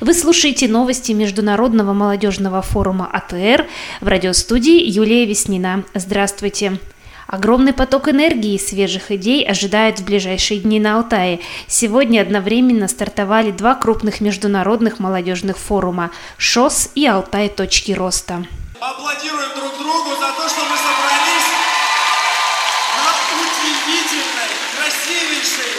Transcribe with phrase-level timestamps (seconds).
[0.00, 3.68] Вы слушаете новости Международного молодежного форума АТР
[4.00, 5.84] в радиостудии Юлия Веснина.
[5.92, 6.78] Здравствуйте.
[7.26, 11.40] Огромный поток энергии и свежих идей ожидает в ближайшие дни на Алтае.
[11.66, 17.50] Сегодня одновременно стартовали два крупных международных молодежных форума– ШОС и Алтай.
[17.50, 18.46] Точки роста.
[18.80, 21.50] Аплодируем друг другу за то, что мы собрались
[22.96, 25.72] на удивительной, красивейшей,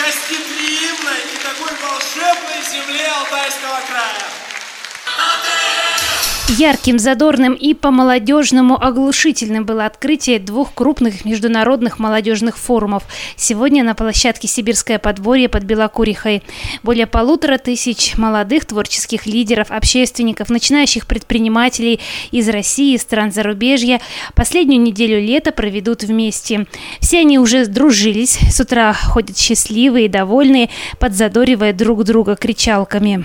[0.00, 3.95] гостеприимной и такой волшебной земле Алтайского края.
[6.48, 13.02] Ярким, задорным и по-молодежному оглушительным было открытие двух крупных международных молодежных форумов.
[13.34, 16.44] Сегодня на площадке «Сибирское подворье» под Белокурихой.
[16.84, 21.98] Более полутора тысяч молодых творческих лидеров, общественников, начинающих предпринимателей
[22.30, 24.00] из России стран зарубежья
[24.36, 26.66] последнюю неделю лета проведут вместе.
[27.00, 33.24] Все они уже дружились, с утра ходят счастливые и довольные, подзадоривая друг друга кричалками.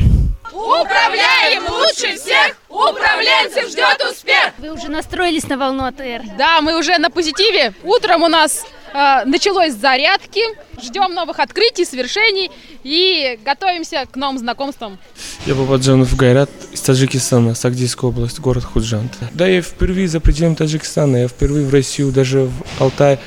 [0.51, 2.57] Управляем лучше всех!
[2.67, 4.51] Управленцев ждет успех!
[4.57, 6.23] Вы уже настроились на волну АТР?
[6.37, 7.73] Да, мы уже на позитиве.
[7.83, 10.41] Утром у нас э, началось зарядки.
[10.81, 12.51] Ждем новых открытий, свершений
[12.83, 14.97] и готовимся к новым знакомствам.
[15.45, 19.13] Я Бабаджанов Гайрат из Таджикистана, Сагдийская область, город Худжант.
[19.31, 23.19] Да, я впервые за пределами Таджикистана, я впервые в Россию, даже в Алтай.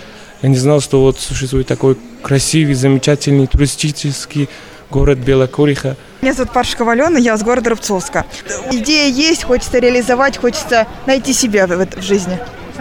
[0.43, 4.51] Я не знал, что вот существует такой красивый, замечательный туристический
[4.95, 5.97] город Белокуриха.
[6.23, 8.25] Меня зовут Паршка Алена, я с города Рубцовска.
[8.71, 12.39] Идея есть, хочется реализовать, хочется найти себя в, в жизни.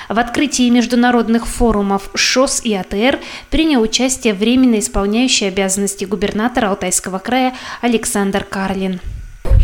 [0.09, 7.55] В открытии международных форумов ШОС и АТР принял участие временно исполняющий обязанности губернатора Алтайского края
[7.81, 8.99] Александр Карлин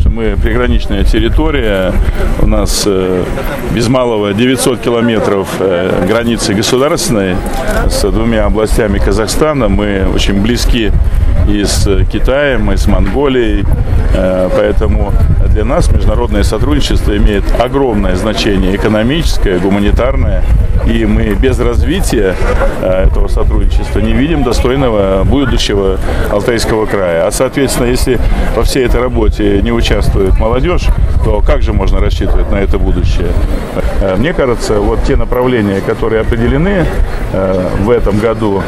[0.09, 1.93] мы приграничная территория,
[2.41, 3.23] у нас э,
[3.73, 7.35] без малого 900 километров э, границы государственной
[7.87, 9.69] с двумя областями Казахстана.
[9.69, 10.91] Мы очень близки
[11.47, 13.65] и с Китаем, и с Монголией,
[14.15, 15.13] э, поэтому
[15.53, 20.43] для нас международное сотрудничество имеет огромное значение экономическое, гуманитарное,
[20.87, 22.35] и мы без развития
[22.81, 25.97] этого сотрудничества не видим достойного будущего
[26.31, 27.27] Алтайского края.
[27.27, 28.19] А, соответственно, если
[28.55, 30.87] во всей этой работе не участвует участвует молодежь,
[31.25, 33.27] то как же можно рассчитывать на это будущее?
[34.01, 36.85] Э, мне кажется, вот те направления, которые определены
[37.33, 38.63] э, в этом году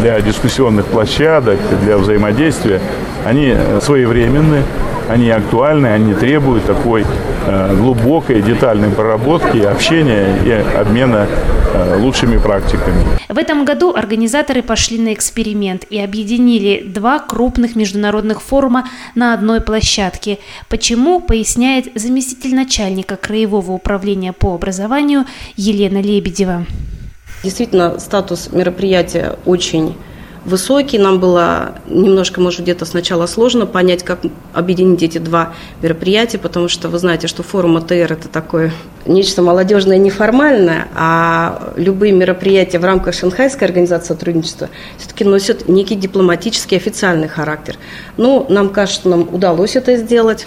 [0.00, 2.80] для дискуссионных площадок, для взаимодействия,
[3.24, 4.62] они своевременны,
[5.08, 7.04] они актуальны, они требуют такой
[7.46, 11.26] э, глубокой, детальной проработки, общения и обмена
[11.74, 13.04] э, лучшими практиками.
[13.28, 19.60] В этом году организаторы пошли на эксперимент и объединили два крупных международных форума на одной
[19.60, 20.38] площадке.
[20.68, 25.24] Почему, поясняет заместитель начальника Краевого управления по образованию
[25.56, 26.64] Елена Лебедева.
[27.42, 29.94] Действительно, статус мероприятия очень
[30.44, 30.98] высокий.
[30.98, 34.20] Нам было немножко, может, где-то сначала сложно понять, как
[34.52, 38.72] объединить эти два мероприятия, потому что вы знаете, что форум АТР– это такое
[39.06, 44.68] нечто молодежное неформальное, а любые мероприятия в рамках Шанхайской организации сотрудничества
[44.98, 47.76] все-таки носят некий дипломатический официальный характер.
[48.16, 50.46] Ну, нам кажется, нам удалось это сделать.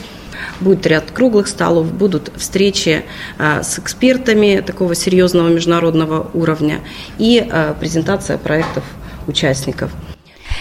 [0.59, 3.03] Будет ряд круглых столов, будут встречи
[3.39, 6.81] а, с экспертами такого серьезного международного уровня
[7.17, 8.83] и а, презентация проектов
[9.27, 9.91] участников.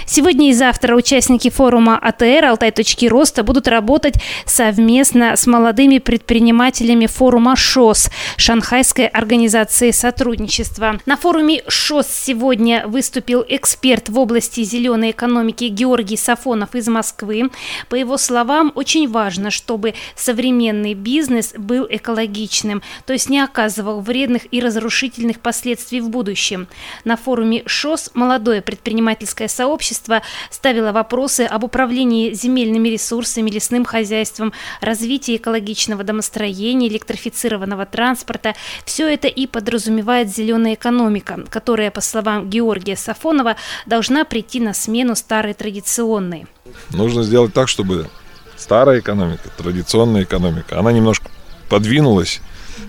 [0.08, 2.70] Сегодня и завтра участники форума АТР «Алтай.
[2.70, 11.00] Точки роста» будут работать совместно с молодыми предпринимателями форума ШОС Шанхайской организации сотрудничества.
[11.06, 17.50] На форуме ШОС сегодня выступил эксперт в области зеленой экономики Георгий Сафонов из Москвы.
[17.88, 24.42] По его словам, очень важно, чтобы современный бизнес был экологичным, то есть не оказывал вредных
[24.52, 26.68] и разрушительных последствий в будущем.
[27.04, 34.52] На форуме ШОС молодое предпринимательское сообщество правительство ставило вопросы об управлении земельными ресурсами, лесным хозяйством,
[34.80, 38.54] развитии экологичного домостроения, электрифицированного транспорта.
[38.84, 45.16] Все это и подразумевает зеленая экономика, которая, по словам Георгия Сафонова, должна прийти на смену
[45.16, 46.46] старой традиционной.
[46.90, 48.08] Нужно сделать так, чтобы
[48.56, 51.30] старая экономика, традиционная экономика, она немножко
[51.68, 52.40] подвинулась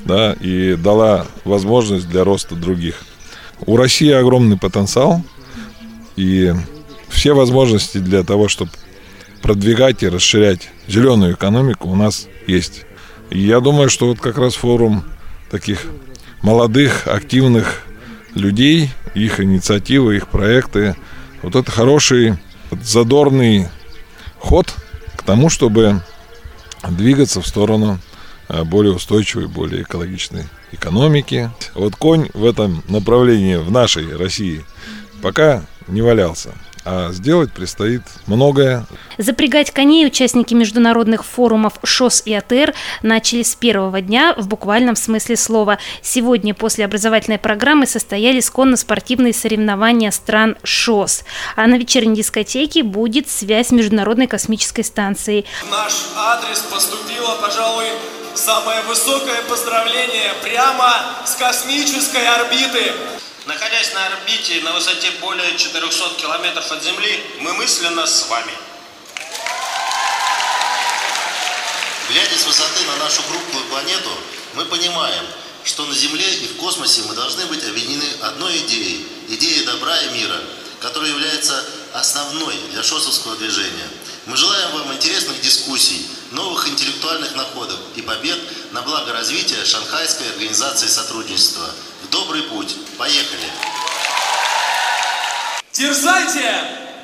[0.05, 3.01] да, и дала возможность для роста других.
[3.65, 5.23] У России огромный потенциал,
[6.15, 6.53] и
[7.17, 8.69] все возможности для того, чтобы
[9.41, 12.85] продвигать и расширять зеленую экономику у нас есть.
[13.31, 15.03] И я думаю, что вот как раз форум
[15.49, 15.87] таких
[16.43, 17.81] молодых, активных
[18.35, 20.95] людей, их инициативы, их проекты,
[21.41, 22.37] вот это хороший,
[22.83, 23.67] задорный
[24.37, 24.75] ход
[25.15, 26.03] к тому, чтобы
[26.87, 27.97] двигаться в сторону
[28.47, 31.49] э, более устойчивой, более экологичной экономики.
[31.73, 34.63] Вот конь в этом направлении в нашей России
[35.23, 36.53] пока не валялся.
[36.89, 38.85] А сделать предстоит многое.
[39.17, 45.35] Запрягать коней участники международных форумов ШОС и АТР начали с первого дня в буквальном смысле
[45.35, 45.79] слова.
[46.01, 51.25] Сегодня после образовательной программы состоялись конно-спортивные соревнования стран ШОС.
[51.57, 55.45] А на вечерней дискотеке будет связь с Международной космической станцией.
[55.67, 57.87] В наш адрес поступило, пожалуй,
[58.33, 60.93] самое высокое поздравление прямо
[61.25, 62.93] с космической орбиты.
[63.47, 68.51] Находясь на орбите на высоте более 400 километров от Земли, мы мысленно с вами.
[72.09, 74.09] Глядя с высоты на нашу круглую планету,
[74.53, 75.25] мы понимаем,
[75.63, 80.09] что на Земле и в космосе мы должны быть объединены одной идеей– идеей добра и
[80.09, 80.41] мира,
[80.81, 81.63] которая является
[81.93, 83.87] основной для шосовского движения.
[84.25, 88.39] Мы желаем вам интересных дискуссий, новых интеллектуальных находок и побед
[88.71, 91.69] на благо развития Шанхайской организации сотрудничества–
[92.03, 92.75] в добрый путь.
[92.97, 93.51] Поехали!
[95.73, 96.51] Дерзайте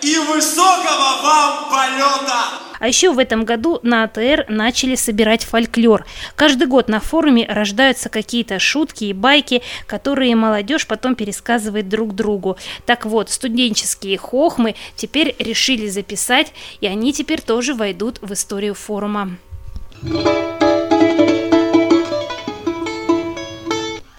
[0.01, 2.62] и высокого вам полета!
[2.83, 6.06] А еще в этом году на АТР начали собирать фольклор.
[6.35, 12.57] Каждый год на форуме рождаются какие-то шутки и байки, которые молодежь потом пересказывает друг другу.
[12.85, 16.51] Так вот, студенческие хохмы теперь решили записать,
[16.81, 19.38] и они теперь тоже войдут в историю форума.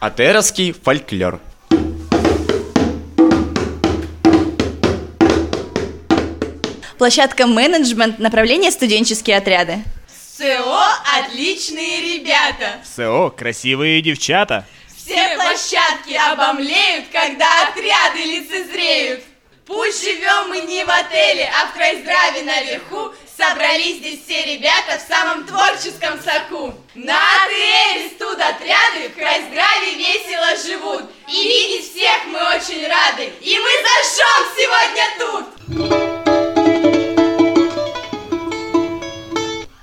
[0.00, 1.38] Атеровский фольклор.
[6.99, 9.82] Площадка менеджмент, направление студенческие отряды.
[10.38, 10.85] СО
[11.19, 12.81] отличные ребята.
[12.85, 14.64] СО красивые девчата.
[14.96, 19.23] Все площадки обомлеют, когда отряды лицезреют.
[19.67, 25.12] Пусть живем мы не в отеле, а в крайздраве наверху, Собрались здесь все ребята в
[25.12, 26.73] самом творческом соку.
[26.94, 31.11] На АТРе студотряды в Крайздраве весело живут.
[31.26, 33.32] И видеть всех мы очень рады.
[33.41, 35.33] И мы зажжем сегодня тут.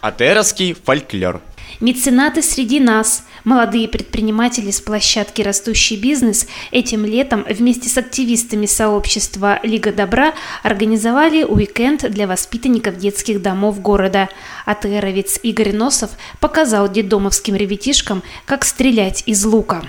[0.01, 1.41] Атеровский фольклор.
[1.79, 9.59] Меценаты среди нас, молодые предприниматели с площадки «Растущий бизнес» этим летом вместе с активистами сообщества
[9.63, 10.33] «Лига добра»
[10.63, 14.29] организовали уикенд для воспитанников детских домов города.
[14.65, 16.09] АТРовец Игорь Носов
[16.39, 19.83] показал детдомовским ребятишкам, как стрелять из лука.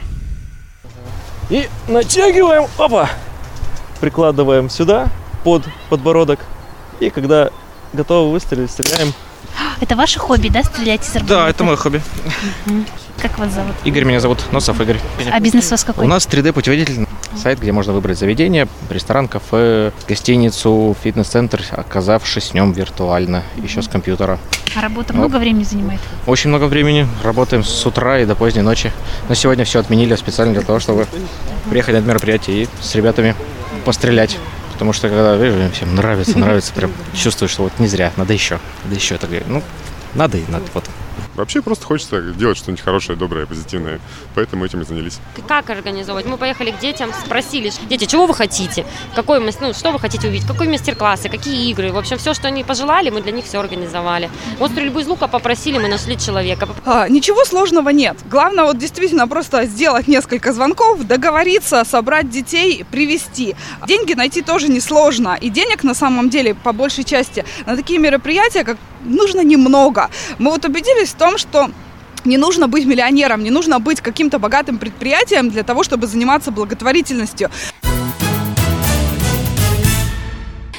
[1.48, 3.10] И натягиваем, опа,
[4.00, 5.08] прикладываем сюда
[5.42, 6.40] под подбородок.
[7.00, 7.50] И когда
[7.92, 9.12] готовы выстрелить, стреляем
[9.80, 11.34] это ваше хобби, да, стрелять из арбалета?
[11.34, 12.00] Да, это мое хобби.
[12.66, 12.84] Угу.
[13.20, 13.74] Как вас зовут?
[13.84, 14.98] Игорь меня зовут, Носов Игорь.
[15.30, 16.04] А бизнес у вас какой?
[16.04, 17.06] У нас 3D-путеводитель,
[17.36, 23.88] сайт, где можно выбрать заведение, ресторан, кафе, гостиницу, фитнес-центр, оказавшись в нем виртуально, еще с
[23.88, 24.38] компьютера.
[24.76, 26.00] А работа много времени занимает?
[26.26, 27.06] Очень много времени.
[27.22, 28.90] Работаем с утра и до поздней ночи.
[29.28, 31.06] Но сегодня все отменили специально для того, чтобы
[31.70, 33.36] приехать на это мероприятие и с ребятами
[33.84, 34.38] пострелять.
[34.82, 38.58] Потому что когда видишь, всем нравится, нравится, прям чувствуешь, что вот не зря, надо еще,
[38.82, 39.16] надо еще.
[39.16, 39.62] Так, ну,
[40.16, 40.90] надо и надо, вот.
[41.34, 44.00] Вообще просто хочется делать что-нибудь хорошее, доброе, позитивное.
[44.34, 45.18] Поэтому этим и занялись.
[45.48, 46.26] Как организовать?
[46.26, 48.84] Мы поехали к детям, спросили, дети, чего вы хотите?
[49.14, 50.46] Какой, ну, что вы хотите увидеть?
[50.46, 51.28] Какой мастер-классы?
[51.28, 51.90] Какие игры?
[51.92, 54.30] В общем, все, что они пожелали, мы для них все организовали.
[54.58, 56.68] Вот стрельбу из лука попросили, мы нашли человека.
[56.84, 58.18] А, ничего сложного нет.
[58.30, 63.56] Главное вот действительно просто сделать несколько звонков, договориться, собрать детей, привести.
[63.86, 65.38] Деньги найти тоже несложно.
[65.40, 70.10] И денег на самом деле, по большей части, на такие мероприятия, как нужно немного.
[70.38, 71.70] Мы вот убедились в том, что
[72.24, 77.50] не нужно быть миллионером, не нужно быть каким-то богатым предприятием для того, чтобы заниматься благотворительностью.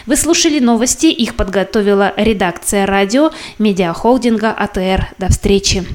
[0.06, 5.14] Вы слушали новости, их подготовила редакция радио медиахолдинга АТР.
[5.18, 5.86] До встречи.